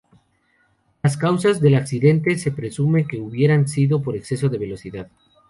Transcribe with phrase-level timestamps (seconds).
[1.03, 5.11] Las causas del accidente se presume que hubieran sido por exceso de velocidad.